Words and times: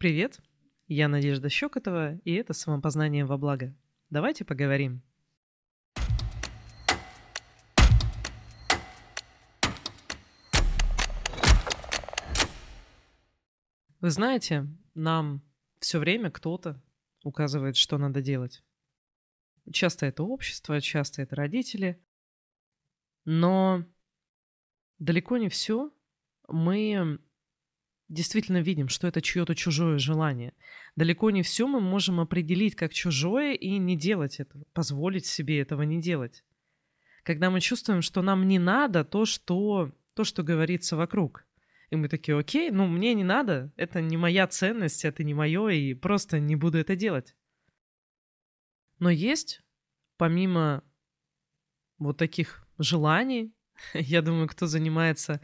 Привет, 0.00 0.40
я 0.88 1.08
Надежда 1.08 1.50
Щекотова, 1.50 2.14
и 2.24 2.32
это 2.32 2.54
«Самопознание 2.54 3.26
во 3.26 3.36
благо». 3.36 3.76
Давайте 4.08 4.46
поговорим. 4.46 5.02
Вы 14.00 14.08
знаете, 14.08 14.66
нам 14.94 15.42
все 15.80 15.98
время 15.98 16.30
кто-то 16.30 16.82
указывает, 17.22 17.76
что 17.76 17.98
надо 17.98 18.22
делать. 18.22 18.64
Часто 19.70 20.06
это 20.06 20.22
общество, 20.22 20.80
часто 20.80 21.20
это 21.20 21.36
родители, 21.36 22.02
но 23.26 23.84
далеко 24.98 25.36
не 25.36 25.50
все 25.50 25.92
мы 26.48 27.20
действительно 28.10 28.60
видим, 28.60 28.88
что 28.88 29.06
это 29.06 29.22
чье-то 29.22 29.54
чужое 29.54 29.98
желание. 29.98 30.52
Далеко 30.96 31.30
не 31.30 31.42
все 31.42 31.66
мы 31.66 31.80
можем 31.80 32.20
определить 32.20 32.74
как 32.74 32.92
чужое 32.92 33.54
и 33.54 33.78
не 33.78 33.96
делать 33.96 34.40
этого, 34.40 34.64
позволить 34.74 35.26
себе 35.26 35.60
этого 35.60 35.82
не 35.82 36.00
делать. 36.02 36.44
Когда 37.22 37.50
мы 37.50 37.60
чувствуем, 37.60 38.02
что 38.02 38.20
нам 38.20 38.48
не 38.48 38.58
надо 38.58 39.04
то, 39.04 39.24
что, 39.24 39.92
то, 40.14 40.24
что 40.24 40.42
говорится 40.42 40.96
вокруг. 40.96 41.46
И 41.90 41.96
мы 41.96 42.08
такие, 42.08 42.36
окей, 42.36 42.70
ну 42.70 42.86
мне 42.86 43.14
не 43.14 43.24
надо, 43.24 43.72
это 43.76 44.00
не 44.00 44.16
моя 44.16 44.46
ценность, 44.46 45.04
это 45.04 45.24
не 45.24 45.34
мое, 45.34 45.68
и 45.68 45.94
просто 45.94 46.38
не 46.40 46.56
буду 46.56 46.78
это 46.78 46.96
делать. 46.96 47.36
Но 48.98 49.10
есть, 49.10 49.62
помимо 50.16 50.84
вот 51.98 52.16
таких 52.16 52.66
желаний, 52.78 53.52
Я 53.94 54.22
думаю, 54.22 54.48
кто 54.48 54.66
занимается 54.66 55.40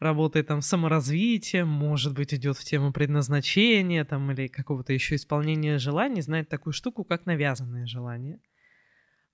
работой 0.00 0.42
там 0.42 0.60
саморазвитием, 0.62 1.68
может 1.68 2.14
быть, 2.14 2.34
идет 2.34 2.56
в 2.56 2.64
тему 2.64 2.92
предназначения 2.92 4.04
там 4.04 4.30
или 4.30 4.48
какого-то 4.48 4.92
еще 4.92 5.14
исполнения 5.14 5.78
желаний, 5.78 6.22
знает 6.22 6.48
такую 6.48 6.72
штуку, 6.72 7.04
как 7.04 7.26
навязанные 7.26 7.86
желания. 7.86 8.40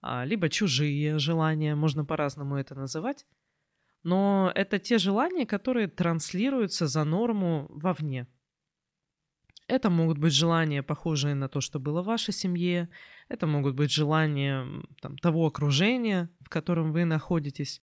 А, 0.01 0.25
либо 0.25 0.49
чужие 0.49 1.19
желания, 1.19 1.75
можно 1.75 2.05
по-разному 2.05 2.57
это 2.57 2.75
называть. 2.75 3.27
Но 4.03 4.53
это 4.55 4.79
те 4.79 4.99
желания, 4.99 5.47
которые 5.47 5.89
транслируются 5.89 6.87
за 6.87 7.05
норму 7.05 7.67
вовне. 7.71 8.27
Это 9.67 9.89
могут 9.89 10.19
быть 10.19 10.35
желания, 10.35 10.83
похожие 10.83 11.35
на 11.35 11.49
то, 11.49 11.63
что 11.63 11.81
было 11.81 12.03
в 12.03 12.07
вашей 12.07 12.35
семье. 12.35 12.91
Это 13.29 13.47
могут 13.47 13.75
быть 13.75 13.91
желания 13.91 14.67
там, 15.01 15.17
того 15.17 15.47
окружения, 15.47 16.29
в 16.41 16.51
котором 16.51 16.93
вы 16.93 17.07
находитесь. 17.07 17.81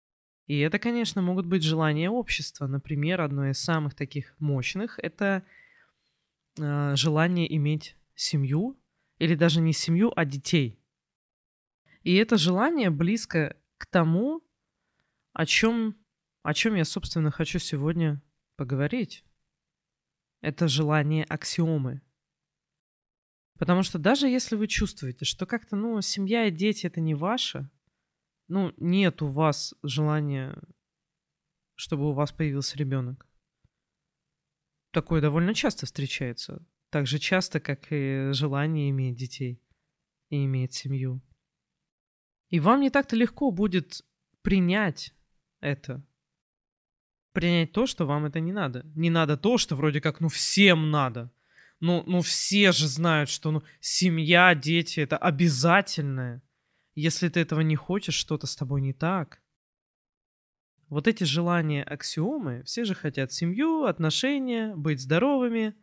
И 0.48 0.60
это, 0.60 0.80
конечно, 0.80 1.22
могут 1.22 1.46
быть 1.46 1.62
желания 1.62 2.10
общества. 2.10 2.68
Например, 2.68 3.22
одно 3.22 3.50
из 3.50 3.60
самых 3.60 3.96
таких 3.96 4.34
мощных— 4.40 4.98
это 5.02 5.44
э, 6.58 6.96
желание 6.96 7.54
иметь 7.58 7.98
семью, 8.16 8.80
или 9.20 9.36
даже 9.36 9.60
не 9.62 9.74
семью, 9.74 10.14
а 10.16 10.24
детей. 10.24 10.80
И 12.04 12.16
это 12.16 12.38
желание 12.38 12.90
близко 12.90 13.58
к 13.78 13.86
тому, 13.88 14.42
о 15.34 15.46
чем, 15.46 15.98
о 16.44 16.54
чем 16.54 16.76
я, 16.76 16.86
собственно, 16.86 17.30
хочу 17.30 17.60
сегодня 17.60 18.22
поговорить. 18.56 19.26
Это 20.40 20.70
желание 20.70 21.26
аксиомы. 21.26 22.02
Потому 23.60 23.84
что 23.84 23.98
даже 23.98 24.28
если 24.28 24.56
вы 24.56 24.68
чувствуете, 24.68 25.26
что 25.26 25.46
как-то, 25.46 25.76
ну, 25.76 26.00
семья 26.02 26.46
и 26.46 26.52
дети— 26.52 26.86
это 26.88 27.02
не 27.02 27.16
ваше, 27.16 27.70
ну, 28.48 28.74
нет 28.78 29.22
у 29.22 29.28
вас 29.28 29.76
желания, 29.84 30.58
чтобы 31.76 32.10
у 32.10 32.14
вас 32.14 32.32
появился 32.32 32.78
ребенок. 32.78 33.28
Такое 34.92 35.22
довольно 35.22 35.54
часто 35.54 35.86
встречается. 35.86 36.66
Так 36.90 37.08
же 37.08 37.20
часто, 37.20 37.60
как 37.60 37.92
и 37.92 38.30
желание 38.32 38.90
иметь 38.90 39.16
детей 39.16 39.62
и 40.30 40.46
иметь 40.46 40.74
семью. 40.74 41.22
И 42.50 42.60
вам 42.60 42.82
не 42.82 42.90
так-то 42.90 43.16
легко 43.16 43.52
будет 43.52 44.06
принять 44.42 45.14
это. 45.60 46.06
Принять 47.34 47.74
то, 47.74 47.86
что 47.86 48.06
вам 48.06 48.26
это 48.26 48.40
не 48.40 48.54
надо. 48.54 48.84
Не 48.96 49.10
надо 49.10 49.38
то, 49.38 49.58
что 49.58 49.76
вроде 49.76 50.00
как, 50.00 50.22
ну, 50.22 50.30
всем 50.30 50.90
надо. 50.90 51.32
Ну, 51.80 52.04
ну 52.08 52.22
все 52.22 52.72
же 52.72 52.88
знают, 52.88 53.30
что 53.30 53.52
ну, 53.52 53.64
семья, 53.80 54.56
дети— 54.56 55.00
это 55.02 55.18
обязательное. 55.18 56.42
Если 56.98 57.30
ты 57.30 57.42
этого 57.42 57.60
не 57.62 57.76
хочешь, 57.76 58.16
что-то 58.16 58.48
с 58.48 58.56
тобой 58.56 58.82
не 58.82 58.92
так. 58.92 59.40
Вот 60.90 61.08
эти 61.08 61.26
желания 61.26 61.84
аксиомы, 61.84 62.64
все 62.64 62.86
же 62.86 62.96
хотят 62.96 63.32
семью, 63.32 63.84
отношения, 63.84 64.76
быть 64.76 65.00
здоровыми, 65.00 65.76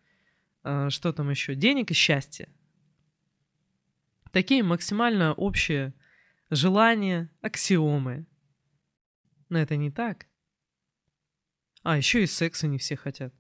э, 0.65 0.91
что 0.91 1.13
там 1.13 1.31
еще, 1.31 1.55
денег 1.55 1.93
и 1.93 1.95
счастье. 1.95 2.49
Такие 4.33 4.65
максимально 4.65 5.35
общие 5.35 5.95
желания, 6.51 7.31
аксиомы. 7.43 8.27
Но 9.51 9.61
это 9.61 9.77
не 9.77 9.93
так. 9.93 10.27
А, 11.85 11.97
еще 11.97 12.25
и 12.25 12.27
секса 12.27 12.67
не 12.67 12.79
все 12.79 12.97
хотят. 12.97 13.33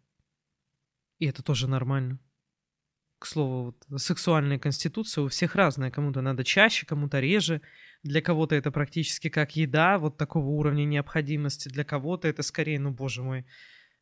И 1.18 1.26
это 1.26 1.42
тоже 1.42 1.66
нормально 1.66 2.20
к 3.18 3.26
слову, 3.26 3.76
вот, 3.88 4.00
сексуальная 4.00 4.58
конституция 4.58 5.24
у 5.24 5.28
всех 5.28 5.54
разная. 5.54 5.90
Кому-то 5.90 6.20
надо 6.20 6.44
чаще, 6.44 6.86
кому-то 6.86 7.20
реже. 7.20 7.60
Для 8.02 8.20
кого-то 8.20 8.54
это 8.54 8.70
практически 8.70 9.28
как 9.30 9.56
еда, 9.56 9.98
вот 9.98 10.16
такого 10.16 10.46
уровня 10.46 10.84
необходимости. 10.84 11.68
Для 11.68 11.84
кого-то 11.84 12.28
это 12.28 12.42
скорее, 12.42 12.78
ну, 12.78 12.90
боже 12.90 13.22
мой, 13.22 13.46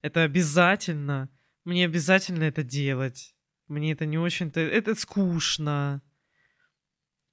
это 0.00 0.22
обязательно. 0.22 1.28
Мне 1.64 1.84
обязательно 1.84 2.44
это 2.44 2.62
делать. 2.64 3.34
Мне 3.68 3.92
это 3.92 4.06
не 4.06 4.18
очень-то... 4.18 4.60
Это 4.60 4.94
скучно. 4.94 6.02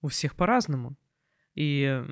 У 0.01 0.07
всех 0.07 0.35
по-разному. 0.35 0.95
И 1.55 2.03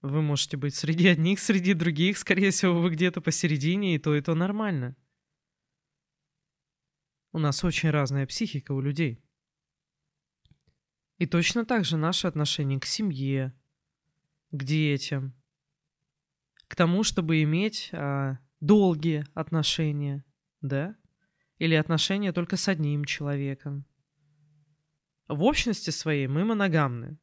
вы 0.00 0.22
можете 0.22 0.56
быть 0.56 0.74
среди 0.74 1.08
одних, 1.08 1.40
среди 1.40 1.74
других. 1.74 2.16
Скорее 2.16 2.50
всего, 2.52 2.80
вы 2.80 2.90
где-то 2.90 3.20
посередине, 3.20 3.96
и 3.96 3.98
то, 3.98 4.14
и 4.14 4.20
то 4.20 4.34
нормально. 4.34 4.96
У 7.32 7.38
нас 7.38 7.62
очень 7.62 7.90
разная 7.90 8.26
психика 8.26 8.72
у 8.72 8.80
людей. 8.80 9.22
И 11.18 11.26
точно 11.26 11.64
так 11.64 11.84
же 11.84 11.96
наше 11.96 12.26
отношение 12.26 12.80
к 12.80 12.86
семье, 12.86 13.54
к 14.50 14.64
детям, 14.64 15.34
к 16.66 16.74
тому, 16.74 17.04
чтобы 17.04 17.42
иметь 17.42 17.90
а, 17.92 18.38
долгие 18.60 19.26
отношения, 19.34 20.24
да? 20.60 20.96
Или 21.58 21.74
отношения 21.74 22.32
только 22.32 22.56
с 22.56 22.68
одним 22.68 23.04
человеком. 23.04 23.84
В 25.28 25.44
общности 25.44 25.90
своей 25.90 26.26
мы 26.26 26.44
моногамны. 26.44 27.18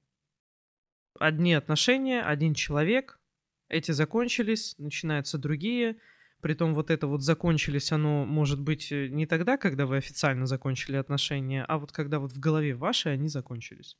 Одни 1.20 1.54
отношения, 1.54 2.22
один 2.22 2.54
человек, 2.54 3.20
эти 3.68 3.92
закончились, 3.92 4.78
начинаются 4.78 5.38
другие– 5.38 6.00
Притом 6.42 6.76
вот 6.76 6.92
это 6.92 7.08
вот 7.08 7.24
закончились, 7.24 7.92
оно 7.92 8.24
может 8.26 8.62
быть 8.62 8.92
э, 8.92 9.08
не 9.08 9.26
тогда, 9.26 9.58
когда 9.58 9.88
вы 9.88 9.98
официально 9.98 10.46
закончили 10.46 10.96
отношения, 10.96 11.64
а 11.64 11.80
вот 11.80 11.92
когда 11.92 12.20
вот 12.20 12.32
в 12.32 12.40
голове 12.40 12.76
вашей 12.76 13.14
они 13.14 13.28
закончились. 13.28 13.98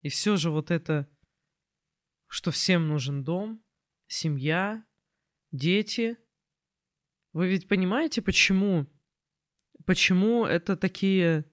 И 0.00 0.08
все 0.08 0.36
же 0.36 0.50
вот 0.50 0.70
это, 0.70 1.06
что 2.28 2.50
всем 2.50 2.88
нужен 2.88 3.24
дом, 3.24 3.62
семья, 4.06 4.84
дети. 5.52 6.16
Вы 7.32 7.48
ведь 7.48 7.68
понимаете, 7.68 8.22
почему? 8.22 8.86
Почему 9.84 10.46
это 10.46 10.76
такие... 10.76 11.44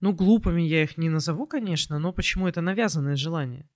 Ну, 0.00 0.12
глупыми 0.12 0.62
я 0.62 0.82
их 0.82 0.96
не 0.98 1.08
назову, 1.08 1.46
конечно, 1.46 1.98
но 1.98 2.12
почему 2.12 2.48
это 2.48 2.60
навязанное 2.60 3.16
желание? 3.16 3.68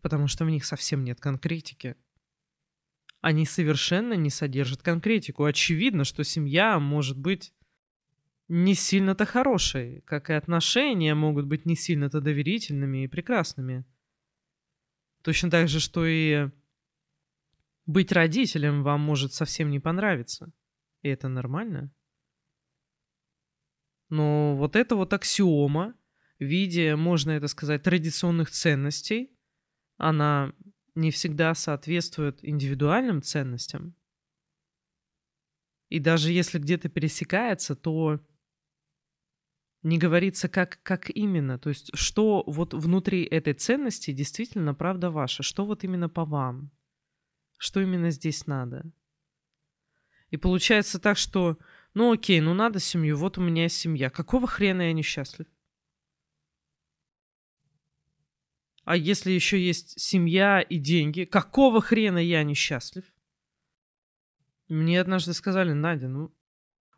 Потому 0.00 0.26
что 0.26 0.44
в 0.44 0.50
них 0.50 0.64
совсем 0.64 1.04
нет 1.04 1.20
конкретики 1.20 1.96
они 3.22 3.46
совершенно 3.46 4.14
не 4.14 4.30
содержат 4.30 4.82
конкретику. 4.82 5.44
Очевидно, 5.44 6.04
что 6.04 6.24
семья 6.24 6.78
может 6.80 7.16
быть 7.16 7.54
не 8.48 8.74
сильно-то 8.74 9.24
хорошей, 9.24 10.02
как 10.02 10.28
и 10.28 10.34
отношения 10.34 11.14
могут 11.14 11.46
быть 11.46 11.64
не 11.64 11.76
сильно-то 11.76 12.20
доверительными 12.20 13.04
и 13.04 13.08
прекрасными. 13.08 13.86
Точно 15.22 15.50
так 15.50 15.68
же, 15.68 15.78
что 15.78 16.04
и 16.04 16.50
быть 17.86 18.10
родителем 18.10 18.82
вам 18.82 19.00
может 19.00 19.32
совсем 19.32 19.70
не 19.70 19.78
понравиться. 19.78 20.52
И 21.02 21.08
это 21.08 21.28
нормально. 21.28 21.94
Но 24.08 24.56
вот 24.56 24.74
эта 24.74 24.96
вот 24.96 25.12
аксиома 25.12 25.94
в 26.40 26.44
виде, 26.44 26.96
можно 26.96 27.30
это 27.30 27.46
сказать, 27.46 27.84
традиционных 27.84 28.50
ценностей, 28.50 29.30
она 29.96 30.52
не 30.94 31.10
всегда 31.10 31.54
соответствуют 31.54 32.40
индивидуальным 32.42 33.22
ценностям. 33.22 33.94
И 35.88 35.98
даже 35.98 36.32
если 36.32 36.58
где-то 36.58 36.88
пересекается, 36.88 37.76
то 37.76 38.20
не 39.82 39.98
говорится, 39.98 40.48
как, 40.48 40.80
как 40.82 41.10
именно, 41.10 41.58
то 41.58 41.68
есть 41.68 41.90
что 41.94 42.44
вот 42.46 42.72
внутри 42.72 43.24
этой 43.24 43.52
ценности 43.52 44.12
действительно 44.12 44.74
правда 44.74 45.10
ваша, 45.10 45.42
что 45.42 45.66
вот 45.66 45.84
именно 45.84 46.08
по 46.08 46.24
вам, 46.24 46.70
что 47.58 47.80
именно 47.80 48.10
здесь 48.10 48.46
надо. 48.46 48.90
И 50.30 50.36
получается 50.36 50.98
так, 50.98 51.18
что 51.18 51.58
Ну 51.94 52.12
окей, 52.12 52.40
ну 52.40 52.54
надо 52.54 52.80
семью, 52.80 53.18
вот 53.18 53.36
у 53.36 53.42
меня 53.42 53.68
семья. 53.68 54.08
Какого 54.08 54.46
хрена 54.46 54.82
я 54.82 54.92
несчастлив? 54.94 55.46
А 58.84 58.96
если 58.96 59.30
еще 59.30 59.64
есть 59.64 60.00
семья 60.00 60.60
и 60.60 60.78
деньги, 60.78 61.24
какого 61.24 61.80
хрена 61.80 62.18
я 62.18 62.42
несчастлив? 62.42 63.04
Мне 64.68 65.00
однажды 65.00 65.34
сказали, 65.34 65.72
Надя, 65.72 66.08
ну, 66.08 66.32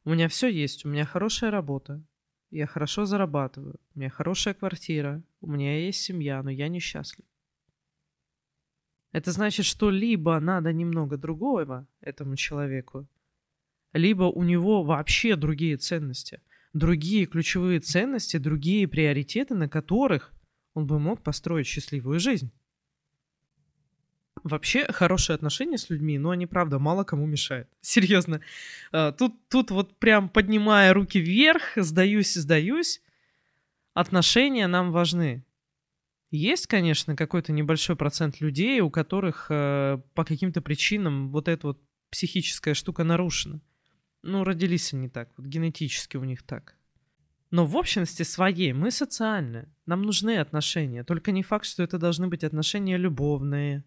у 0.05 0.11
меня 0.11 0.29
все 0.29 0.49
есть, 0.49 0.85
у 0.85 0.89
меня 0.89 1.05
хорошая 1.05 1.51
работа, 1.51 2.03
я 2.51 2.67
хорошо 2.67 3.05
зарабатываю, 3.05 3.81
у 3.95 3.99
меня 3.99 4.11
хорошая 4.11 4.55
квартира, 4.55 5.23
у 5.41 5.51
меня 5.51 5.79
есть 5.79 6.01
семья, 6.01 6.43
но 6.43 6.51
я 6.51 6.69
несчастлив. 6.69 7.27
Это 9.13 9.31
значит, 9.33 9.67
что 9.67 9.91
либо 9.91 10.39
надо 10.41 10.73
немного 10.73 11.17
другого 11.17 11.87
этому 12.01 12.37
человеку, 12.37 13.07
либо 13.93 14.25
у 14.25 14.43
него 14.43 14.83
вообще 14.83 15.37
другие 15.37 15.77
ценности, 15.77 16.41
другие 16.73 17.27
ключевые 17.27 17.81
ценности, 17.81 18.39
другие 18.39 18.89
приоритеты, 18.89 19.55
на 19.55 19.69
которых 19.69 20.33
он 20.75 20.87
бы 20.87 20.99
мог 20.99 21.23
построить 21.23 21.67
счастливую 21.67 22.21
жизнь. 22.21 22.53
Вообще, 24.43 24.87
хорошие 24.93 25.35
отношения 25.35 25.79
с 25.79 25.89
людьми, 25.89 26.19
но 26.19 26.31
они, 26.31 26.47
правда, 26.47 26.79
мало 26.79 27.05
кому 27.05 27.25
мешают. 27.25 27.69
Серьезно. 27.81 28.41
А, 28.93 29.13
тут, 29.13 29.35
тут 29.49 29.71
вот 29.71 29.97
прям 29.99 30.29
поднимая 30.29 30.93
руки 30.93 31.19
вверх, 31.19 31.63
сдаюсь, 31.77 32.35
сдаюсь. 32.35 33.01
Отношения 33.95 34.67
нам 34.67 34.91
важны. 34.93 35.45
Есть, 36.31 36.67
конечно, 36.67 37.15
какой-то 37.15 37.53
небольшой 37.53 37.95
процент 37.95 38.41
людей, 38.41 38.81
у 38.81 38.91
которых 38.91 39.47
э, 39.51 39.99
по 40.15 40.25
каким-то 40.25 40.61
причинам 40.61 41.31
вот 41.31 41.47
эта 41.47 41.69
вот 41.69 41.81
психическая 42.11 42.75
штука 42.75 43.05
нарушена. 43.05 43.61
Ну, 44.23 44.43
родились 44.43 44.93
они 44.93 45.09
так, 45.09 45.31
вот 45.37 45.47
генетически 45.47 46.17
у 46.17 46.25
них 46.25 46.43
так. 46.43 46.77
Но 47.55 47.67
в 47.67 47.77
общности 47.77 48.25
своей 48.25 48.73
мы 48.73 48.91
социальные. 48.91 49.73
Нам 49.87 50.03
нужны 50.03 50.39
отношения. 50.39 51.05
Только 51.05 51.31
не 51.31 51.45
факт, 51.45 51.67
что 51.67 51.85
это 51.85 51.99
должны 51.99 52.27
быть 52.27 52.43
отношения 52.43 52.97
любовные. 52.97 53.85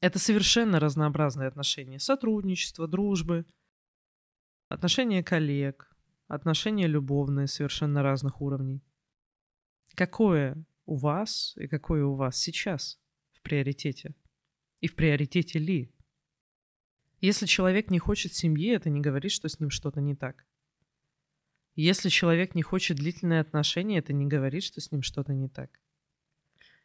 Это 0.00 0.20
совершенно 0.20 0.78
разнообразные 0.78 1.48
отношения. 1.48 1.98
Сотрудничество, 1.98 2.86
дружбы, 2.86 3.44
отношения 4.68 5.24
коллег, 5.24 5.96
отношения 6.28 6.86
любовные 6.86 7.48
совершенно 7.48 8.04
разных 8.04 8.40
уровней. 8.40 8.84
Какое 9.96 10.64
у 10.84 10.94
вас 10.94 11.54
и 11.56 11.66
какое 11.66 12.04
у 12.04 12.14
вас 12.14 12.36
сейчас 12.36 13.00
в 13.32 13.42
приоритете? 13.42 14.14
И 14.80 14.86
в 14.86 14.94
приоритете 14.94 15.58
ли? 15.58 15.92
Если 17.20 17.46
человек 17.46 17.90
не 17.90 17.98
хочет 17.98 18.32
семьи, 18.32 18.70
это 18.76 18.90
не 18.90 19.00
говорит, 19.00 19.32
что 19.32 19.48
с 19.48 19.58
ним 19.58 19.70
что-то 19.70 20.00
не 20.00 20.14
так. 20.14 20.46
Если 21.76 22.08
человек 22.08 22.54
не 22.54 22.62
хочет 22.62 22.96
длительные 22.96 23.40
отношения, 23.40 23.98
это 23.98 24.14
не 24.14 24.26
говорит, 24.26 24.64
что 24.64 24.80
с 24.80 24.90
ним 24.90 25.02
что-то 25.02 25.34
не 25.34 25.48
так. 25.48 25.78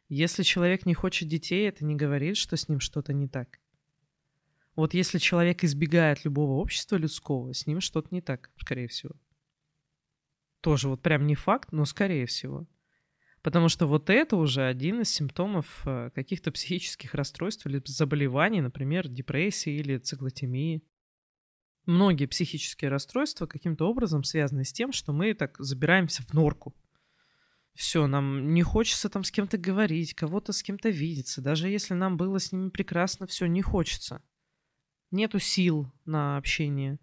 Если 0.08 0.42
человек 0.42 0.84
не 0.84 0.92
хочет 0.92 1.28
детей, 1.28 1.66
это 1.66 1.86
не 1.86 1.96
говорит, 1.96 2.36
что 2.36 2.58
с 2.58 2.68
ним 2.68 2.78
что-то 2.78 3.14
не 3.14 3.26
так. 3.26 3.58
Вот 4.76 4.92
если 4.92 5.16
человек 5.16 5.64
избегает 5.64 6.26
любого 6.26 6.60
общества 6.60 6.96
людского, 6.96 7.54
с 7.54 7.66
ним 7.66 7.80
что-то 7.80 8.08
не 8.10 8.20
так, 8.20 8.50
скорее 8.58 8.86
всего. 8.88 9.14
Тоже 10.60 10.90
вот 10.90 11.00
прям 11.00 11.26
не 11.26 11.34
факт, 11.36 11.72
но 11.72 11.86
скорее 11.86 12.26
всего. 12.26 12.66
Потому 13.40 13.70
что 13.70 13.86
вот 13.86 14.10
это 14.10 14.36
уже 14.36 14.62
один 14.62 15.00
из 15.00 15.08
симптомов 15.08 15.82
э, 15.86 16.10
каких-то 16.14 16.52
психических 16.52 17.14
расстройств 17.14 17.66
или 17.66 17.82
заболеваний, 17.84 18.60
например, 18.60 19.08
депрессии 19.08 19.72
или 19.72 19.96
циклотемии. 19.96 20.82
Многие 21.86 22.26
психические 22.26 22.90
расстройства 22.90 23.46
каким-то 23.46 23.88
образом 23.88 24.22
связаны 24.22 24.64
с 24.64 24.72
тем, 24.72 24.92
что 24.92 25.12
мы 25.12 25.34
так 25.34 25.56
забираемся 25.58 26.22
в 26.22 26.32
норку. 26.32 26.74
Все, 27.74 28.06
нам 28.06 28.52
не 28.52 28.62
хочется 28.62 29.08
там 29.08 29.24
с 29.24 29.30
кем-то 29.30 29.58
говорить, 29.58 30.14
кого-то 30.14 30.52
с 30.52 30.62
кем-то 30.62 30.90
видеться. 30.90 31.40
Даже 31.40 31.68
если 31.68 31.94
нам 31.94 32.16
было 32.16 32.38
с 32.38 32.52
ними 32.52 32.68
прекрасно, 32.68 33.26
все 33.26 33.46
не 33.46 33.62
хочется. 33.62 34.22
Нету 35.10 35.38
сил 35.38 35.90
на 36.04 36.36
общение. 36.36 36.98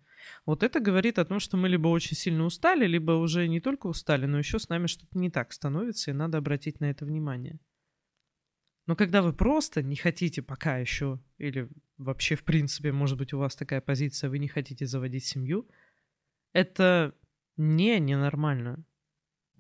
Вот 0.45 0.63
это 0.63 0.79
говорит 0.79 1.19
о 1.19 1.25
том, 1.25 1.39
что 1.39 1.57
мы 1.57 1.69
либо 1.69 1.87
очень 1.87 2.15
сильно 2.15 2.45
устали, 2.45 2.85
либо 2.85 3.13
уже 3.13 3.47
не 3.47 3.59
только 3.59 3.87
устали, 3.87 4.25
но 4.25 4.37
еще 4.37 4.59
с 4.59 4.69
нами 4.69 4.87
что-то 4.87 5.17
не 5.17 5.29
так 5.29 5.51
становится, 5.53 6.11
и 6.11 6.13
надо 6.13 6.37
обратить 6.37 6.79
на 6.79 6.89
это 6.89 7.05
внимание. 7.05 7.59
Но 8.89 8.95
когда 8.95 9.21
вы 9.21 9.33
просто 9.33 9.83
не 9.83 9.95
хотите 9.95 10.41
пока 10.41 10.79
еще, 10.79 11.19
или 11.37 11.69
вообще 11.99 12.35
в 12.35 12.43
принципе, 12.43 12.91
может 12.91 13.19
быть, 13.19 13.33
у 13.33 13.37
вас 13.37 13.55
такая 13.55 13.81
позиция, 13.81 14.31
вы 14.31 14.39
не 14.39 14.47
хотите 14.47 14.87
заводить 14.87 15.25
семью, 15.25 15.69
это 16.53 17.13
не 17.55 17.99
ненормально. 17.99 18.83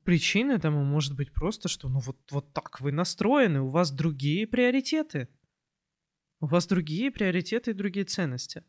Причина 0.03 0.53
этому 0.53 0.83
может 0.83 1.15
быть 1.15 1.31
просто, 1.31 1.67
что 1.67 1.89
ну 1.89 1.99
вот, 1.99 2.17
вот 2.31 2.53
так 2.53 2.81
вы 2.81 2.91
настроены, 2.91 3.61
у 3.61 3.69
вас 3.69 3.91
другие 3.91 4.47
приоритеты. 4.47 5.29
У 6.39 6.47
вас 6.47 6.65
другие 6.65 7.11
приоритеты 7.11 7.69
и 7.69 7.75
другие 7.75 8.07
ценности. 8.07 8.63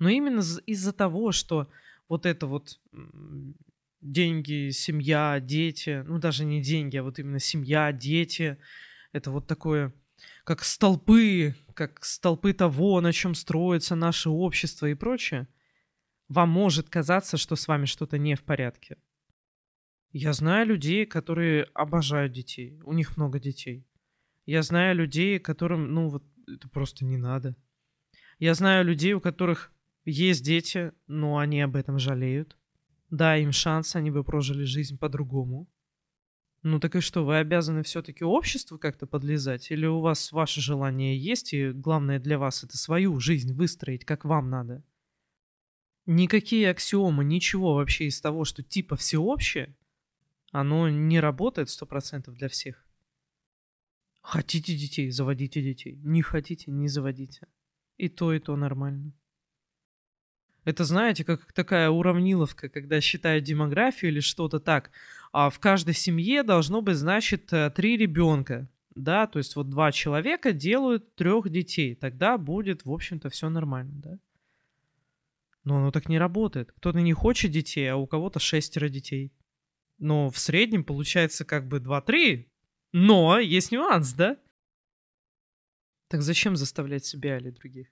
Но 0.00 0.08
именно 0.08 0.42
из-за 0.66 0.92
того, 0.92 1.30
что 1.30 1.70
вот 2.08 2.26
это 2.26 2.48
вот 2.48 2.80
деньги, 4.00 4.70
семья, 4.70 5.38
дети, 5.38 6.02
ну 6.04 6.18
даже 6.18 6.44
не 6.44 6.60
деньги, 6.60 6.96
а 6.96 7.04
вот 7.04 7.20
именно 7.20 7.38
семья, 7.38 7.92
дети, 7.92 8.58
это 9.16 9.30
вот 9.30 9.46
такое, 9.46 9.94
как 10.44 10.62
столпы, 10.62 11.54
как 11.74 12.04
столпы 12.04 12.52
того, 12.52 13.00
на 13.00 13.12
чем 13.12 13.34
строится 13.34 13.96
наше 13.96 14.28
общество 14.28 14.86
и 14.86 14.94
прочее, 14.94 15.48
вам 16.28 16.50
может 16.50 16.88
казаться, 16.90 17.36
что 17.36 17.56
с 17.56 17.66
вами 17.66 17.86
что-то 17.86 18.18
не 18.18 18.34
в 18.34 18.42
порядке. 18.42 18.98
Я 20.12 20.32
знаю 20.32 20.66
людей, 20.66 21.06
которые 21.06 21.64
обожают 21.74 22.32
детей, 22.32 22.80
у 22.84 22.92
них 22.92 23.16
много 23.16 23.38
детей. 23.38 23.86
Я 24.44 24.62
знаю 24.62 24.94
людей, 24.96 25.38
которым, 25.38 25.92
ну 25.92 26.08
вот, 26.08 26.24
это 26.46 26.68
просто 26.68 27.04
не 27.04 27.16
надо. 27.16 27.56
Я 28.38 28.54
знаю 28.54 28.84
людей, 28.84 29.14
у 29.14 29.20
которых 29.20 29.72
есть 30.04 30.44
дети, 30.44 30.92
но 31.06 31.38
они 31.38 31.60
об 31.62 31.74
этом 31.74 31.98
жалеют. 31.98 32.56
Дай 33.10 33.42
им 33.42 33.52
шанс, 33.52 33.96
они 33.96 34.10
бы 34.10 34.24
прожили 34.24 34.64
жизнь 34.64 34.98
по-другому. 34.98 35.68
Ну 36.68 36.80
так 36.80 36.96
и 36.96 37.00
что, 37.00 37.24
вы 37.24 37.38
обязаны 37.38 37.84
все-таки 37.84 38.24
обществу 38.24 38.76
как-то 38.76 39.06
подлезать? 39.06 39.70
Или 39.70 39.86
у 39.86 40.00
вас 40.00 40.32
ваше 40.32 40.60
желание 40.60 41.16
есть, 41.16 41.52
и 41.52 41.70
главное 41.70 42.18
для 42.18 42.40
вас 42.40 42.64
это 42.64 42.76
свою 42.76 43.20
жизнь 43.20 43.54
выстроить, 43.54 44.04
как 44.04 44.24
вам 44.24 44.50
надо? 44.50 44.82
Никакие 46.06 46.68
аксиомы, 46.68 47.24
ничего 47.24 47.74
вообще 47.74 48.06
из 48.06 48.20
того, 48.20 48.44
что 48.44 48.64
типа 48.64 48.96
всеобщее, 48.96 49.76
оно 50.50 50.88
не 50.88 51.20
работает 51.20 51.70
сто 51.70 51.86
процентов 51.86 52.34
для 52.34 52.48
всех. 52.48 52.84
Хотите 54.20 54.76
детей, 54.76 55.12
заводите 55.12 55.62
детей. 55.62 56.00
Не 56.02 56.20
хотите, 56.20 56.72
не 56.72 56.88
заводите. 56.88 57.46
И 57.96 58.08
то, 58.08 58.32
и 58.32 58.40
то 58.40 58.56
нормально. 58.56 59.12
Это, 60.66 60.82
знаете, 60.82 61.24
как 61.24 61.52
такая 61.52 61.90
уравниловка, 61.90 62.68
когда 62.68 63.00
считают 63.00 63.44
демографию 63.44 64.10
или 64.10 64.18
что-то 64.18 64.58
так. 64.58 64.90
А 65.38 65.50
в 65.50 65.58
каждой 65.58 65.92
семье 65.92 66.42
должно 66.42 66.80
быть, 66.80 66.96
значит, 66.96 67.52
э, 67.52 67.68
три 67.68 67.98
ребенка. 67.98 68.70
Да, 68.94 69.26
то 69.26 69.36
есть 69.36 69.54
вот 69.54 69.68
два 69.68 69.92
человека 69.92 70.54
делают 70.54 71.14
трех 71.14 71.50
детей. 71.50 71.94
Тогда 71.94 72.38
будет, 72.38 72.86
в 72.86 72.90
общем-то, 72.90 73.28
все 73.28 73.50
нормально, 73.50 73.92
да. 73.96 74.18
Но 75.62 75.76
оно 75.76 75.90
так 75.90 76.08
не 76.08 76.18
работает. 76.18 76.72
Кто-то 76.72 77.02
не 77.02 77.12
хочет 77.12 77.50
детей, 77.50 77.86
а 77.92 77.96
у 77.96 78.06
кого-то 78.06 78.38
шестеро 78.38 78.88
детей. 78.88 79.30
Но 79.98 80.30
в 80.30 80.38
среднем 80.38 80.84
получается 80.84 81.44
как 81.44 81.68
бы 81.68 81.80
2-3. 81.80 82.46
Но 82.92 83.38
есть 83.38 83.72
нюанс, 83.72 84.14
да? 84.14 84.38
Так 86.08 86.22
зачем 86.22 86.56
заставлять 86.56 87.04
себя 87.04 87.36
или 87.36 87.50
других? 87.50 87.88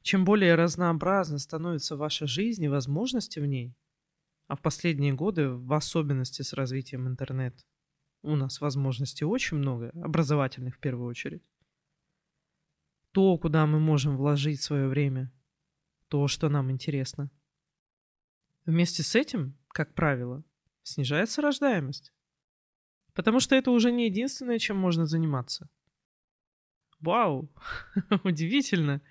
Чем 0.00 0.24
более 0.24 0.54
разнообразна 0.54 1.38
становится 1.38 1.98
ваша 1.98 2.26
жизнь 2.26 2.64
и 2.64 2.68
возможности 2.68 3.40
в 3.40 3.44
ней, 3.44 3.76
а 4.46 4.56
в 4.56 4.62
последние 4.62 5.12
годы, 5.12 5.50
в 5.50 5.72
особенности 5.72 6.42
с 6.42 6.52
развитием 6.52 7.08
интернета, 7.08 7.64
у 8.22 8.36
нас 8.36 8.60
возможностей 8.60 9.24
очень 9.24 9.56
много, 9.56 9.90
образовательных 10.02 10.76
в 10.76 10.78
первую 10.78 11.08
очередь. 11.08 11.42
То, 13.12 13.38
куда 13.38 13.66
мы 13.66 13.80
можем 13.80 14.16
вложить 14.16 14.60
свое 14.60 14.88
время, 14.88 15.32
то, 16.08 16.28
что 16.28 16.48
нам 16.48 16.70
интересно. 16.70 17.30
Вместе 18.64 19.02
с 19.02 19.14
этим, 19.14 19.56
как 19.68 19.94
правило, 19.94 20.44
снижается 20.82 21.40
рождаемость. 21.40 22.12
Потому 23.14 23.40
что 23.40 23.54
это 23.54 23.70
уже 23.70 23.90
не 23.90 24.06
единственное, 24.06 24.58
чем 24.58 24.76
можно 24.76 25.06
заниматься. 25.06 25.70
Вау, 27.00 27.50
удивительно 28.24 29.02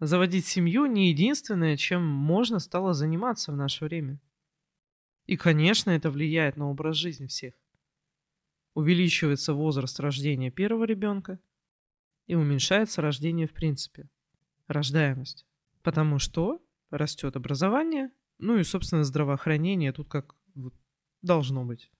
заводить 0.00 0.46
семью 0.46 0.86
не 0.86 1.10
единственное, 1.10 1.76
чем 1.76 2.06
можно 2.06 2.58
стало 2.58 2.94
заниматься 2.94 3.52
в 3.52 3.56
наше 3.56 3.84
время. 3.84 4.18
И, 5.26 5.36
конечно, 5.36 5.90
это 5.90 6.10
влияет 6.10 6.56
на 6.56 6.70
образ 6.70 6.96
жизни 6.96 7.26
всех. 7.26 7.54
Увеличивается 8.74 9.52
возраст 9.52 10.00
рождения 10.00 10.50
первого 10.50 10.84
ребенка 10.84 11.38
и 12.26 12.34
уменьшается 12.34 13.02
рождение 13.02 13.46
в 13.46 13.52
принципе. 13.52 14.08
Рождаемость. 14.66 15.46
Потому 15.82 16.18
что 16.18 16.62
растет 16.90 17.36
образование, 17.36 18.10
ну 18.38 18.56
и, 18.58 18.64
собственно, 18.64 19.04
здравоохранение 19.04 19.92
тут 19.92 20.08
как 20.08 20.34
должно 21.22 21.64
быть. 21.64 21.90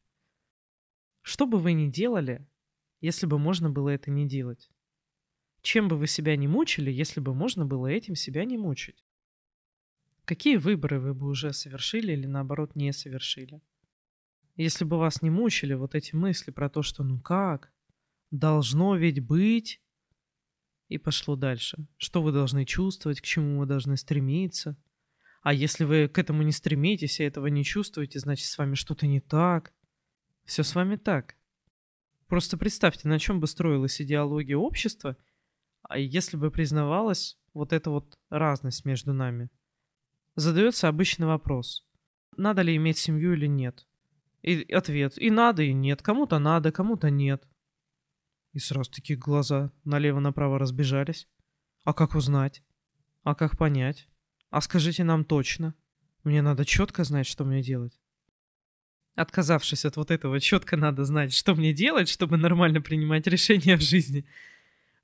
Что 1.23 1.47
бы 1.47 1.59
вы 1.59 1.73
ни 1.73 1.90
делали, 1.90 2.47
если 3.00 3.26
бы 3.26 3.38
можно 3.38 3.71
было 3.71 3.90
это 3.90 4.11
не 4.11 4.26
делать? 4.26 4.71
Чем 5.62 5.88
бы 5.88 5.96
вы 5.96 6.06
себя 6.06 6.36
не 6.36 6.48
мучили, 6.48 6.90
если 6.90 7.20
бы 7.20 7.34
можно 7.34 7.66
было 7.66 7.86
этим 7.86 8.14
себя 8.14 8.44
не 8.44 8.56
мучить? 8.56 9.04
Какие 10.24 10.56
выборы 10.56 11.00
вы 11.00 11.14
бы 11.14 11.26
уже 11.26 11.52
совершили 11.52 12.12
или 12.12 12.26
наоборот 12.26 12.76
не 12.76 12.92
совершили? 12.92 13.60
Если 14.56 14.84
бы 14.84 14.98
вас 14.98 15.22
не 15.22 15.30
мучили 15.30 15.74
вот 15.74 15.94
эти 15.94 16.14
мысли 16.14 16.50
про 16.50 16.68
то, 16.68 16.82
что 16.82 17.02
ну 17.02 17.20
как, 17.20 17.72
должно 18.30 18.96
ведь 18.96 19.20
быть, 19.20 19.80
и 20.88 20.98
пошло 20.98 21.36
дальше. 21.36 21.78
Что 21.96 22.20
вы 22.20 22.32
должны 22.32 22.64
чувствовать, 22.64 23.20
к 23.20 23.24
чему 23.24 23.60
вы 23.60 23.66
должны 23.66 23.96
стремиться. 23.96 24.76
А 25.40 25.54
если 25.54 25.84
вы 25.84 26.08
к 26.08 26.18
этому 26.18 26.42
не 26.42 26.52
стремитесь 26.52 27.20
и 27.20 27.24
этого 27.24 27.46
не 27.46 27.64
чувствуете, 27.64 28.18
значит 28.18 28.46
с 28.46 28.58
вами 28.58 28.74
что-то 28.74 29.06
не 29.06 29.20
так. 29.20 29.72
Все 30.44 30.64
с 30.64 30.74
вами 30.74 30.96
так. 30.96 31.36
Просто 32.26 32.58
представьте, 32.58 33.08
на 33.08 33.18
чем 33.18 33.40
бы 33.40 33.46
строилась 33.46 34.00
идеология 34.00 34.56
общества, 34.56 35.16
а 35.90 35.99
если 35.99 36.37
бы 36.37 36.52
признавалась 36.52 37.37
вот 37.52 37.73
эта 37.73 37.90
вот 37.90 38.16
разность 38.30 38.85
между 38.85 39.12
нами. 39.12 39.50
Задается 40.37 40.87
обычный 40.87 41.26
вопрос. 41.26 41.85
Надо 42.37 42.62
ли 42.62 42.76
иметь 42.76 42.97
семью 42.97 43.35
или 43.35 43.47
нет? 43.47 43.88
И 44.42 44.62
ответ. 44.73 45.18
И 45.18 45.30
надо, 45.30 45.64
и 45.64 45.73
нет. 45.73 46.00
Кому-то 46.00 46.38
надо, 46.38 46.70
кому-то 46.70 47.11
нет. 47.11 47.42
И 48.52 48.61
сразу 48.61 48.88
такие 48.92 49.18
глаза 49.18 49.73
налево-направо 49.82 50.61
разбежались. 50.61 51.28
А 51.82 51.92
как 51.92 52.14
узнать? 52.14 52.62
А 53.25 53.35
как 53.35 53.59
понять? 53.59 54.09
А 54.50 54.61
скажите 54.61 55.02
нам 55.02 55.25
точно. 55.25 55.75
Мне 56.23 56.40
надо 56.40 56.64
четко 56.64 57.02
знать, 57.02 57.26
что 57.26 57.44
мне 57.44 57.62
делать. 57.62 57.99
Отказавшись 59.16 59.85
от 59.85 59.97
вот 59.97 60.12
этого, 60.12 60.38
четко 60.38 60.76
надо 60.76 61.04
знать, 61.04 61.35
что 61.35 61.56
мне 61.56 61.75
делать, 61.75 62.09
чтобы 62.09 62.37
нормально 62.37 62.80
принимать 62.80 63.26
решения 63.26 63.76
в 63.76 63.80
жизни. 63.80 64.25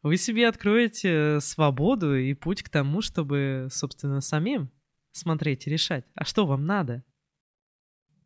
Вы 0.03 0.17
себе 0.17 0.49
откроете 0.49 1.41
свободу 1.41 2.17
и 2.17 2.35
путь 2.35 2.63
к 2.63 2.69
тому, 2.69 3.01
чтобы, 3.01 3.69
собственно, 3.71 4.21
самим 4.21 4.71
смотреть 5.13 5.67
и 5.67 5.71
решать. 5.71 6.05
А 6.15 6.25
что 6.25 6.47
вам 6.47 6.65
надо? 6.65 7.03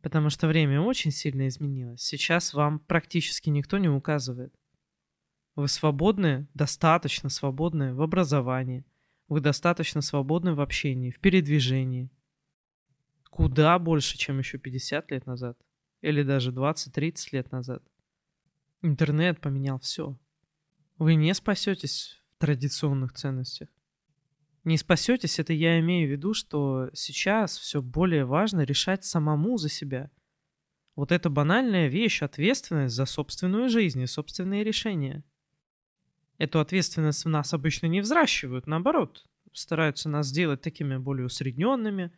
Потому 0.01 0.29
что 0.29 0.47
время 0.47 0.81
очень 0.81 1.11
сильно 1.11 1.47
изменилось. 1.47 2.01
Сейчас 2.01 2.53
вам 2.53 2.79
практически 2.79 3.49
никто 3.49 3.77
не 3.77 3.89
указывает. 3.89 4.53
Вы 5.55 5.67
свободны, 5.67 6.47
достаточно 6.53 7.29
свободны 7.29 7.93
в 7.93 8.01
образовании. 8.01 8.85
Вы 9.27 9.41
достаточно 9.41 10.01
свободны 10.01 10.53
в 10.53 10.61
общении, 10.61 11.11
в 11.11 11.19
передвижении. 11.19 12.09
Куда 13.29 13.77
больше, 13.79 14.17
чем 14.17 14.39
еще 14.39 14.57
50 14.57 15.11
лет 15.11 15.25
назад. 15.25 15.57
Или 16.01 16.23
даже 16.23 16.51
20-30 16.51 17.29
лет 17.31 17.51
назад. 17.51 17.83
Интернет 18.81 19.39
поменял 19.39 19.79
все. 19.79 20.17
Вы 21.01 21.15
не 21.15 21.33
спасетесь 21.33 22.21
в 22.35 22.41
традиционных 22.41 23.13
ценностях. 23.13 23.69
Не 24.63 24.77
спасетесь, 24.77 25.39
это 25.39 25.51
я 25.51 25.79
имею 25.79 26.07
в 26.07 26.11
виду, 26.11 26.35
что 26.35 26.91
сейчас 26.93 27.57
все 27.57 27.81
более 27.81 28.23
важно 28.23 28.61
решать 28.61 29.03
самому 29.03 29.57
за 29.57 29.67
себя. 29.67 30.11
Вот 30.95 31.11
эта 31.11 31.31
банальная 31.31 31.87
вещь, 31.87 32.21
ответственность 32.21 32.93
за 32.93 33.07
собственную 33.07 33.67
жизнь 33.67 33.99
и 33.99 34.05
собственные 34.05 34.63
решения– 34.63 35.23
эту 36.37 36.59
ответственность 36.59 37.25
в 37.25 37.29
нас 37.29 37.51
обычно 37.55 37.87
не 37.87 38.01
взращивают, 38.01 38.67
наоборот, 38.67 39.25
стараются 39.53 40.07
нас 40.07 40.27
сделать 40.27 40.61
такими 40.61 40.97
более 40.97 41.25
усредненными, 41.25 42.11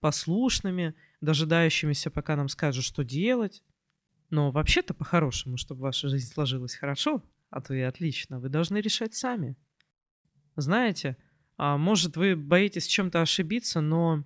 послушными, 0.00 0.94
дожидающимися, 1.20 2.10
пока 2.10 2.36
нам 2.36 2.48
скажут, 2.48 2.86
что 2.86 3.04
делать. 3.04 3.62
Но 4.30 4.50
вообще-то 4.50 4.94
по-хорошему, 4.94 5.58
чтобы 5.58 5.82
ваша 5.82 6.08
жизнь 6.08 6.32
сложилась 6.32 6.74
хорошо, 6.74 7.22
а 7.50 7.60
то 7.60 7.74
и 7.74 7.80
отлично, 7.80 8.40
вы 8.40 8.48
должны 8.48 8.78
решать 8.78 9.14
сами. 9.14 9.56
Знаете, 10.56 11.16
а 11.56 11.76
может 11.76 12.16
вы 12.16 12.36
боитесь 12.36 12.86
чем-то 12.86 13.20
ошибиться, 13.20 13.80
но 13.80 14.24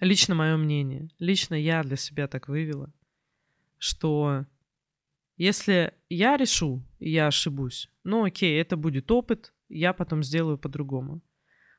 лично 0.00 0.34
мое 0.34 0.56
мнение, 0.56 1.10
лично 1.18 1.54
я 1.54 1.82
для 1.82 1.96
себя 1.96 2.28
так 2.28 2.48
вывела, 2.48 2.92
что 3.78 4.46
если 5.36 5.94
я 6.08 6.36
решу, 6.36 6.86
и 6.98 7.10
я 7.10 7.26
ошибусь, 7.26 7.90
ну 8.04 8.24
окей, 8.24 8.60
это 8.60 8.76
будет 8.76 9.10
опыт, 9.10 9.52
я 9.68 9.92
потом 9.92 10.22
сделаю 10.22 10.58
по-другому. 10.58 11.22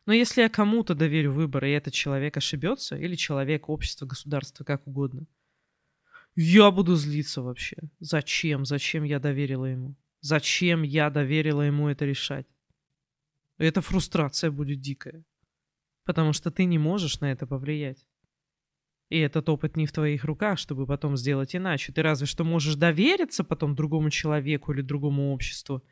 Но 0.05 0.11
если 0.11 0.41
я 0.41 0.49
кому-то 0.49 0.95
доверю 0.95 1.31
выбор, 1.31 1.63
и 1.63 1.71
этот 1.71 1.93
человек 1.93 2.35
ошибется, 2.35 2.97
или 2.97 3.15
человек, 3.15 3.69
общество, 3.69 4.05
государство, 4.05 4.65
как 4.65 4.85
угодно, 4.85 5.27
я 6.35 6.71
буду 6.71 6.95
злиться 6.95 7.41
вообще. 7.41 7.77
Зачем? 7.99 8.65
Зачем 8.65 9.03
я 9.03 9.19
доверила 9.19 9.65
ему? 9.65 9.95
Зачем 10.21 10.83
я 10.83 11.09
доверила 11.09 11.61
ему 11.61 11.89
это 11.89 12.05
решать? 12.05 12.47
Эта 13.57 13.81
фрустрация 13.81 14.51
будет 14.51 14.81
дикая. 14.81 15.23
Потому 16.05 16.33
что 16.33 16.51
ты 16.51 16.65
не 16.65 16.77
можешь 16.77 17.19
на 17.19 17.31
это 17.31 17.45
повлиять. 17.45 18.07
И 19.09 19.19
этот 19.19 19.47
опыт 19.47 19.77
не 19.77 19.85
в 19.85 19.91
твоих 19.91 20.23
руках, 20.23 20.57
чтобы 20.57 20.87
потом 20.87 21.17
сделать 21.17 21.55
иначе. 21.55 21.93
Ты 21.93 22.01
разве 22.01 22.25
что 22.25 22.43
можешь 22.43 22.75
довериться 22.75 23.43
потом 23.43 23.75
другому 23.75 24.09
человеку 24.09 24.73
или 24.73 24.81
другому 24.81 25.33
обществу 25.33 25.83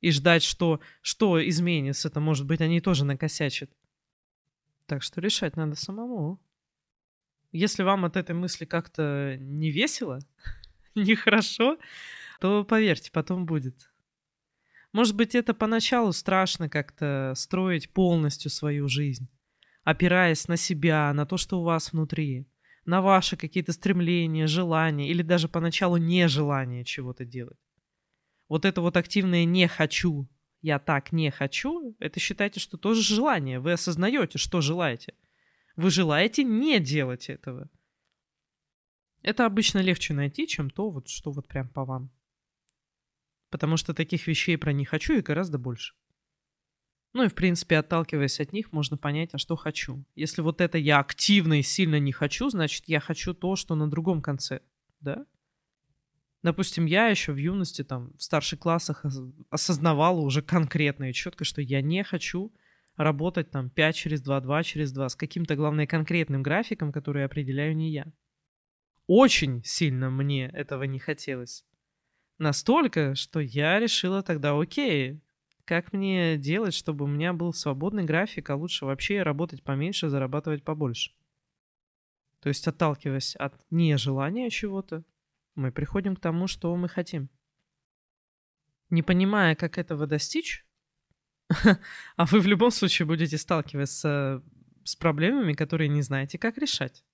и 0.00 0.10
ждать, 0.10 0.42
что, 0.42 0.80
что 1.00 1.46
изменится. 1.48 2.08
Это, 2.08 2.20
может 2.20 2.46
быть, 2.46 2.60
они 2.60 2.80
тоже 2.80 3.04
накосячат. 3.04 3.70
Так 4.86 5.02
что 5.02 5.20
решать 5.20 5.56
надо 5.56 5.76
самому. 5.76 6.40
Если 7.56 7.82
вам 7.82 8.04
от 8.04 8.16
этой 8.16 8.34
мысли 8.34 8.64
как-то 8.64 9.36
не 9.38 9.70
весело, 9.70 10.18
нехорошо, 10.94 11.78
то 12.40 12.64
поверьте, 12.64 13.10
потом 13.10 13.46
будет. 13.46 13.90
Может 14.92 15.16
быть, 15.16 15.34
это 15.34 15.54
поначалу 15.54 16.12
страшно 16.12 16.68
как-то 16.68 17.32
строить 17.36 17.90
полностью 17.90 18.50
свою 18.50 18.88
жизнь, 18.88 19.28
опираясь 19.84 20.48
на 20.48 20.56
себя, 20.56 21.12
на 21.12 21.26
то, 21.26 21.36
что 21.36 21.60
у 21.60 21.64
вас 21.64 21.92
внутри 21.92 22.46
на 22.86 23.02
ваши 23.02 23.36
какие-то 23.36 23.72
стремления, 23.72 24.46
желания 24.46 25.10
или 25.10 25.22
даже 25.22 25.48
поначалу 25.48 25.96
нежелание 25.96 26.84
чего-то 26.84 27.24
делать. 27.24 27.58
Вот 28.48 28.64
это 28.64 28.80
вот 28.80 28.96
активное 28.96 29.44
«не 29.44 29.66
хочу», 29.66 30.28
«я 30.62 30.78
так 30.78 31.12
не 31.12 31.30
хочу», 31.30 31.96
это 31.98 32.20
считайте, 32.20 32.60
что 32.60 32.76
тоже 32.76 33.02
желание. 33.02 33.58
Вы 33.58 33.72
осознаете, 33.72 34.38
что 34.38 34.60
желаете. 34.60 35.14
Вы 35.76 35.90
желаете 35.90 36.42
не 36.42 36.80
делать 36.80 37.28
этого. 37.28 37.70
Это 39.22 39.44
обычно 39.44 39.80
легче 39.80 40.14
найти, 40.14 40.46
чем 40.46 40.70
то, 40.70 40.90
вот, 40.90 41.08
что 41.08 41.30
вот 41.30 41.48
прям 41.48 41.68
по 41.68 41.84
вам. 41.84 42.10
Потому 43.50 43.76
что 43.76 43.92
таких 43.92 44.26
вещей 44.26 44.56
про 44.56 44.72
«не 44.72 44.84
хочу» 44.84 45.14
и 45.14 45.20
гораздо 45.20 45.58
больше. 45.58 45.94
Ну 47.12 47.24
и, 47.24 47.28
в 47.28 47.34
принципе, 47.34 47.78
отталкиваясь 47.78 48.40
от 48.40 48.52
них, 48.52 48.72
можно 48.72 48.96
понять, 48.96 49.30
а 49.32 49.38
что 49.38 49.56
хочу. 49.56 50.04
Если 50.14 50.42
вот 50.42 50.60
это 50.60 50.76
я 50.78 50.98
активно 50.98 51.58
и 51.58 51.62
сильно 51.62 51.98
не 51.98 52.12
хочу, 52.12 52.50
значит, 52.50 52.84
я 52.88 53.00
хочу 53.00 53.34
то, 53.34 53.56
что 53.56 53.74
на 53.74 53.88
другом 53.88 54.20
конце, 54.20 54.60
да? 55.00 55.26
Допустим, 56.42 56.84
я 56.86 57.08
еще 57.08 57.32
в 57.32 57.38
юности, 57.38 57.82
там, 57.82 58.12
в 58.16 58.22
старших 58.22 58.60
классах 58.60 59.04
осознавала 59.50 60.20
уже 60.20 60.42
конкретно 60.42 61.10
и 61.10 61.14
четко, 61.14 61.44
что 61.44 61.60
я 61.62 61.80
не 61.80 62.04
хочу 62.04 62.52
работать 62.96 63.50
там 63.50 63.70
5 63.70 63.96
через 63.96 64.20
2, 64.22 64.40
2 64.40 64.62
через 64.62 64.92
2, 64.92 65.08
с 65.08 65.16
каким-то, 65.16 65.56
главное, 65.56 65.86
конкретным 65.86 66.42
графиком, 66.42 66.92
который 66.92 67.24
определяю 67.24 67.76
не 67.76 67.90
я. 67.90 68.12
Очень 69.06 69.62
сильно 69.64 70.10
мне 70.10 70.46
этого 70.48 70.82
не 70.84 70.98
хотелось. 70.98 71.64
Настолько, 72.38 73.14
что 73.14 73.40
я 73.40 73.78
решила 73.78 74.22
тогда, 74.22 74.58
окей, 74.58 75.20
как 75.64 75.92
мне 75.92 76.36
делать, 76.36 76.74
чтобы 76.74 77.04
у 77.04 77.08
меня 77.08 77.32
был 77.32 77.52
свободный 77.52 78.04
график, 78.04 78.50
а 78.50 78.56
лучше 78.56 78.84
вообще 78.84 79.22
работать 79.22 79.62
поменьше, 79.62 80.08
зарабатывать 80.08 80.64
побольше? 80.64 81.12
То 82.40 82.48
есть, 82.48 82.66
отталкиваясь 82.68 83.34
от 83.36 83.54
нежелания 83.70 84.50
чего-то, 84.50 85.04
мы 85.54 85.72
приходим 85.72 86.14
к 86.14 86.20
тому, 86.20 86.46
что 86.46 86.76
мы 86.76 86.88
хотим. 86.88 87.30
Не 88.90 89.02
понимая, 89.02 89.56
как 89.56 89.78
этого 89.78 90.06
достичь, 90.06 90.65
а 92.16 92.26
вы 92.26 92.40
в 92.40 92.46
любом 92.46 92.70
случае 92.70 93.06
будете 93.06 93.38
сталкиваться 93.38 94.42
с 94.84 94.96
проблемами, 94.96 95.52
которые 95.52 95.88
не 95.88 96.02
знаете, 96.02 96.38
как 96.38 96.58
решать. 96.58 97.04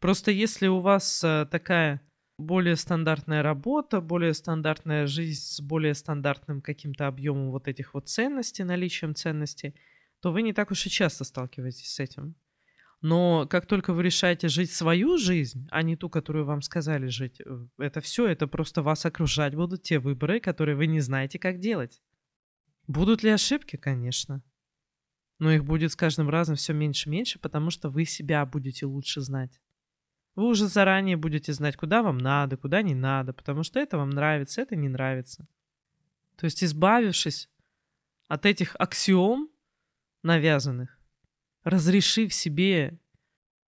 Просто 0.00 0.30
если 0.30 0.66
у 0.66 0.80
вас 0.80 1.22
э, 1.22 1.46
такая 1.50 2.00
более 2.38 2.76
стандартная 2.76 3.42
работа, 3.42 4.00
более 4.00 4.34
стандартная 4.34 5.06
жизнь 5.06 5.40
с 5.40 5.60
более 5.60 5.94
стандартным 5.94 6.60
каким-то 6.60 7.06
объемом 7.06 7.50
вот 7.50 7.68
этих 7.68 7.94
вот 7.94 8.08
ценностей, 8.08 8.64
наличием 8.64 9.14
ценностей, 9.14 9.74
то 10.20 10.32
вы 10.32 10.42
не 10.42 10.52
так 10.52 10.70
уж 10.70 10.86
и 10.86 10.90
часто 10.90 11.24
сталкиваетесь 11.24 11.92
с 11.92 12.00
этим. 12.00 12.34
Но 13.00 13.46
как 13.48 13.66
только 13.66 13.92
вы 13.92 14.04
решаете 14.04 14.48
жить 14.48 14.72
свою 14.72 15.18
жизнь, 15.18 15.66
а 15.70 15.82
не 15.82 15.96
ту, 15.96 16.08
которую 16.08 16.44
вам 16.44 16.62
сказали 16.62 17.08
жить, 17.08 17.40
э, 17.40 17.66
это 17.78 18.00
все, 18.00 18.26
это 18.26 18.46
просто 18.46 18.82
вас 18.82 19.04
окружать 19.04 19.54
будут 19.54 19.82
те 19.82 19.98
выборы, 19.98 20.40
которые 20.40 20.76
вы 20.76 20.86
не 20.86 21.00
знаете, 21.00 21.38
как 21.38 21.58
делать. 21.58 22.00
Будут 22.86 23.22
ли 23.22 23.30
ошибки? 23.30 23.76
Конечно. 23.76 24.42
Но 25.38 25.50
их 25.50 25.64
будет 25.64 25.92
с 25.92 25.96
каждым 25.96 26.28
разом 26.28 26.56
все 26.56 26.72
меньше 26.72 27.08
и 27.08 27.12
меньше, 27.12 27.38
потому 27.38 27.70
что 27.70 27.90
вы 27.90 28.04
себя 28.04 28.44
будете 28.46 28.86
лучше 28.86 29.20
знать. 29.20 29.60
Вы 30.34 30.48
уже 30.48 30.66
заранее 30.66 31.16
будете 31.16 31.52
знать, 31.52 31.76
куда 31.76 32.02
вам 32.02 32.18
надо, 32.18 32.56
куда 32.56 32.82
не 32.82 32.94
надо, 32.94 33.32
потому 33.32 33.62
что 33.62 33.80
это 33.80 33.98
вам 33.98 34.10
нравится, 34.10 34.62
это 34.62 34.76
не 34.76 34.88
нравится. 34.88 35.46
То 36.36 36.46
есть, 36.46 36.64
избавившись 36.64 37.50
от 38.28 38.46
этих 38.46 38.74
аксиом 38.78 39.50
навязанных, 40.22 40.98
разрешив 41.64 42.32
себе 42.32 42.98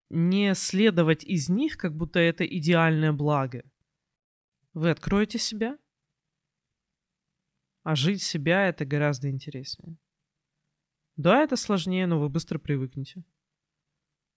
не 0.09 0.55
следовать 0.55 1.23
из 1.23 1.49
них, 1.49 1.77
как 1.77 1.95
будто 1.95 2.19
это 2.19 2.45
идеальное 2.45 3.11
благо, 3.11 3.63
вы 4.73 4.89
откроете 4.89 5.39
себя, 5.39 5.77
а 7.83 7.95
жить 7.95 8.21
себя 8.21 8.67
это 8.67 8.85
гораздо 8.85 9.29
интереснее. 9.29 9.97
Да, 11.15 11.43
это 11.43 11.55
сложнее, 11.55 12.07
но 12.07 12.19
вы 12.19 12.29
быстро 12.29 12.57
привыкнете. 12.57 13.23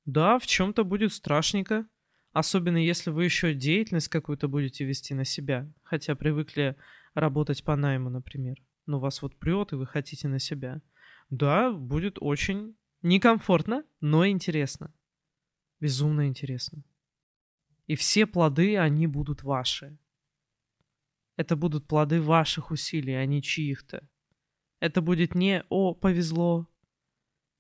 Да, 0.05 0.39
в 0.39 0.47
чем-то 0.47 0.85
будет 0.85 1.13
страшненько, 1.13 1.89
особенно 2.33 2.77
если 2.77 3.11
вы 3.11 3.25
еще 3.25 3.55
деятельность 3.55 4.09
какую-то 4.09 4.47
будете 4.47 4.85
вести 4.85 5.15
на 5.15 5.25
себя, 5.25 5.73
хотя 5.83 6.15
привыкли 6.15 6.77
работать 7.15 7.65
по 7.65 7.77
найму, 7.77 8.11
например. 8.11 8.63
Но 8.85 9.01
вас 9.01 9.23
вот 9.23 9.37
прет, 9.37 9.73
и 9.73 9.77
вы 9.77 9.87
хотите 9.87 10.29
на 10.29 10.39
себя. 10.39 10.81
Да, 11.31 11.73
будет 11.73 12.19
очень 12.21 12.77
некомфортно, 13.03 13.85
но 14.01 14.29
интересно. 14.29 14.95
Безумно 15.81 16.29
интересно. 16.29 16.85
И 17.87 17.97
все 17.97 18.27
плоды, 18.27 18.77
они 18.77 19.07
будут 19.07 19.43
ваши. 19.43 19.99
Это 21.37 21.55
будут 21.55 21.87
плоды 21.87 22.21
ваших 22.21 22.71
усилий, 22.71 23.15
а 23.15 23.25
не 23.27 23.43
чьих-то. 23.43 24.09
Это 24.81 25.03
будет 25.03 25.35
не 25.35 25.65
«О, 25.69 25.95
повезло». 25.95 26.69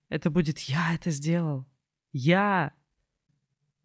Это 0.08 0.30
будет 0.30 0.58
«Я 0.60 0.94
это 0.94 1.10
сделал». 1.10 1.66
Я. 2.12 2.74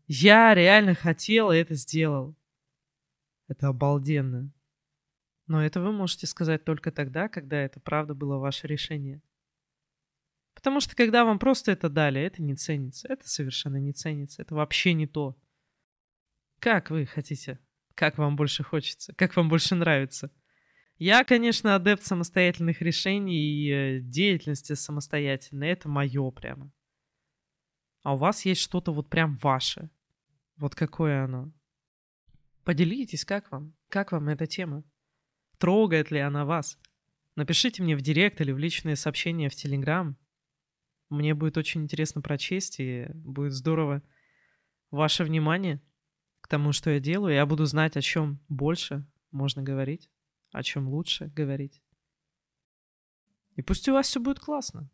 Я 0.07 0.53
реально 0.53 0.95
хотел 0.95 1.51
и 1.51 1.57
это 1.57 1.75
сделал. 1.75 2.37
Это 3.47 3.67
обалденно. 3.67 4.53
Но 5.47 5.61
это 5.61 5.81
вы 5.81 5.91
можете 5.91 6.27
сказать 6.27 6.63
только 6.63 6.91
тогда, 6.91 7.27
когда 7.27 7.57
это 7.57 7.81
правда 7.81 8.13
было 8.13 8.37
ваше 8.37 8.67
решение. 8.67 9.21
Потому 10.53 10.79
что 10.79 10.95
когда 10.95 11.25
вам 11.25 11.39
просто 11.39 11.71
это 11.71 11.89
дали, 11.89 12.21
это 12.21 12.41
не 12.41 12.55
ценится. 12.55 13.07
Это 13.09 13.27
совершенно 13.27 13.77
не 13.77 13.91
ценится. 13.91 14.41
Это 14.41 14.55
вообще 14.55 14.93
не 14.93 15.07
то. 15.07 15.37
Как 16.59 16.89
вы 16.89 17.05
хотите? 17.05 17.59
Как 17.95 18.17
вам 18.17 18.35
больше 18.35 18.63
хочется? 18.63 19.13
Как 19.13 19.35
вам 19.35 19.49
больше 19.49 19.75
нравится? 19.75 20.31
Я, 20.97 21.23
конечно, 21.23 21.75
адепт 21.75 22.03
самостоятельных 22.03 22.81
решений 22.81 23.35
и 23.35 23.71
э, 23.71 23.99
деятельности 24.01 24.73
самостоятельной. 24.73 25.69
Это 25.69 25.89
мое 25.89 26.29
прямо. 26.31 26.71
А 28.03 28.13
у 28.13 28.17
вас 28.17 28.45
есть 28.45 28.61
что-то 28.61 28.91
вот 28.91 29.09
прям 29.09 29.35
ваше. 29.37 29.89
Вот 30.57 30.75
какое 30.75 31.23
оно. 31.23 31.51
Поделитесь, 32.63 33.25
как 33.25 33.51
вам? 33.51 33.75
Как 33.89 34.11
вам 34.11 34.29
эта 34.29 34.45
тема? 34.45 34.83
Трогает 35.57 36.11
ли 36.11 36.19
она 36.19 36.45
вас? 36.45 36.77
Напишите 37.35 37.81
мне 37.81 37.95
в 37.95 38.01
директ 38.01 38.39
или 38.41 38.51
в 38.51 38.59
личные 38.59 38.95
сообщения 38.95 39.49
в 39.49 39.55
Телеграм. 39.55 40.17
Мне 41.09 41.33
будет 41.33 41.57
очень 41.57 41.83
интересно 41.83 42.21
прочесть, 42.21 42.79
и 42.79 43.07
будет 43.13 43.53
здорово 43.53 44.03
ваше 44.91 45.23
внимание 45.23 45.81
тому, 46.51 46.71
что 46.73 46.91
я 46.91 46.99
делаю. 46.99 47.33
Я 47.33 47.45
буду 47.45 47.65
знать, 47.65 47.97
о 47.97 48.01
чем 48.01 48.39
больше 48.47 49.05
можно 49.31 49.63
говорить 49.63 50.09
о 50.51 50.63
чем 50.63 50.87
лучше 50.87 51.27
говорить. 51.27 51.81
И 53.55 53.61
пусть 53.61 53.87
у 53.89 53.93
вас 53.93 54.07
все 54.07 54.19
будет 54.19 54.39
классно. 54.39 54.89